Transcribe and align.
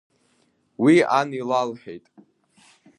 Уи 0.83 0.95
ан 1.19 1.29
илалҳәеит… 1.39 2.05